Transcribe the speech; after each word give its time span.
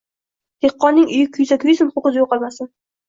Dehqonning 0.65 1.05
uyi 1.11 1.27
kuysa 1.37 1.59
kuysin, 1.67 1.93
ho‘kizi 1.99 2.21
yo‘qolmasin 2.23 2.71